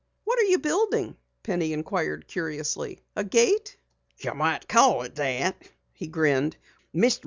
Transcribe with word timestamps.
"What 0.23 0.39
are 0.39 0.45
you 0.45 0.57
building?" 0.57 1.15
Penny 1.43 1.73
inquired 1.73 2.27
curiously. 2.27 3.01
"A 3.15 3.23
gate?" 3.23 3.77
"You 4.17 4.33
might 4.33 4.67
call 4.67 5.03
it 5.03 5.13
that," 5.13 5.57
he 5.93 6.07
grinned. 6.07 6.57
"Mr. 6.91 7.19